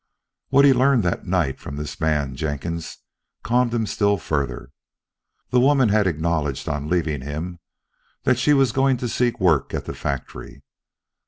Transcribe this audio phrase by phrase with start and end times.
[0.49, 2.97] What he learned that night from this man Jenkins
[3.43, 4.71] calmed him still further.
[5.51, 7.59] The woman had acknowledged, on leaving him,
[8.23, 10.63] that she was going to seek work at the factory.